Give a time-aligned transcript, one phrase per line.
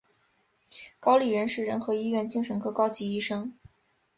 [0.99, 3.53] 高立仁是仁和医院精神科高级医生。